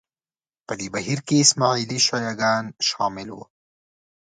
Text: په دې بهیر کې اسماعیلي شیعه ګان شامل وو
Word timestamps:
په 0.65 0.73
دې 0.79 0.87
بهیر 0.93 1.19
کې 1.27 1.43
اسماعیلي 1.45 1.99
شیعه 2.07 2.33
ګان 2.41 2.65
شامل 2.87 3.27
وو 3.31 3.43